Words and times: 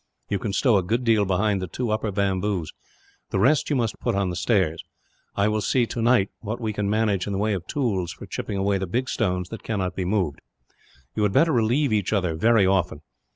You 0.29 0.39
can 0.39 0.51
stow 0.51 0.77
a 0.77 0.81
good 0.81 1.03
deal 1.03 1.25
behind 1.25 1.61
the 1.61 1.67
two 1.67 1.91
upper 1.91 2.11
bamboos. 2.11 2.71
The 3.29 3.37
rest 3.37 3.69
you 3.69 3.75
must 3.75 3.99
put 3.99 4.15
on 4.15 4.31
the 4.31 4.35
stairs. 4.35 4.83
I 5.35 5.47
will 5.47 5.61
see, 5.61 5.85
tonight, 5.85 6.31
what 6.39 6.59
we 6.59 6.73
can 6.73 6.89
manage 6.89 7.27
in 7.27 7.33
the 7.33 7.37
way 7.37 7.53
of 7.53 7.67
tools 7.67 8.11
for 8.11 8.25
chipping 8.25 8.57
away 8.57 8.79
the 8.79 8.87
big 8.87 9.09
stones 9.09 9.49
that 9.49 9.61
cannot 9.61 9.95
be 9.95 10.03
moved. 10.05 10.39
You 11.13 11.21
had 11.21 11.33
better 11.33 11.51
relieve 11.51 11.93
each 11.93 12.13
other 12.13 12.33
very 12.33 12.65
often. 12.65 13.01